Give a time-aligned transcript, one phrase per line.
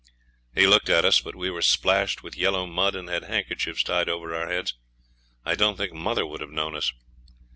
[0.55, 4.09] He looked at us, but we were splashed with yellow mud, and had handkerchiefs tied
[4.09, 4.73] over our heads.
[5.45, 6.91] I don't think mother would have known us.